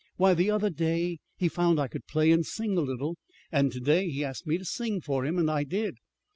[0.15, 3.17] Why, the other day he found I could play and sing a little,
[3.51, 5.37] and to day he asked me to sing for him.
[5.37, 5.97] And I did."